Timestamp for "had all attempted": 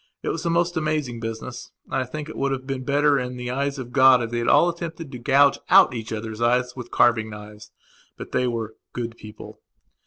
4.39-5.11